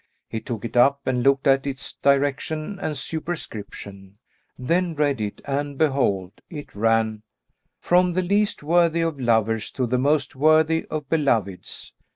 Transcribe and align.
He 0.27 0.39
took 0.39 0.65
it 0.65 0.75
up 0.75 1.05
and 1.05 1.21
looked 1.21 1.45
at 1.45 1.67
its 1.67 1.93
direction 1.93 2.79
and 2.79 2.97
superscription, 2.97 4.17
then 4.57 4.95
read 4.95 5.21
it 5.21 5.41
and 5.45 5.77
behold, 5.77 6.31
it 6.49 6.73
ran:—"From 6.73 8.13
the 8.13 8.23
least 8.23 8.63
worthy 8.63 9.01
of 9.01 9.19
lovers 9.19 9.69
to 9.73 9.85
the 9.85 9.99
most 9.99 10.35
worthy 10.35 10.87
of 10.89 11.07
beloveds." 11.07 11.93